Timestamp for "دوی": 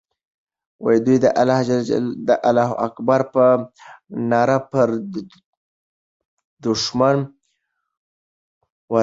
1.05-1.17